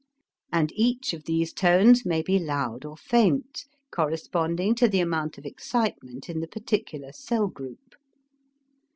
[0.51, 5.45] And each of these tones may be loud or faint, corresponding to the amount of
[5.45, 7.93] excitement in the particular cell group.